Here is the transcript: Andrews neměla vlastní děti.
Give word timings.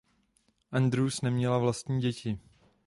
Andrews 0.71 1.21
neměla 1.21 1.57
vlastní 1.57 2.01
děti. 2.01 2.39